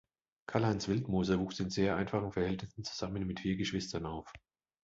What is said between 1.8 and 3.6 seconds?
einfachen Verhältnissen zusammen mit vier